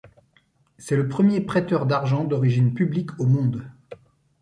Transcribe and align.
C'est 0.79 0.95
le 0.95 1.07
premier 1.07 1.41
prêteur 1.41 1.85
d’argent 1.85 2.23
d'origine 2.23 2.73
publique 2.73 3.11
au 3.19 3.27
monde. 3.27 3.69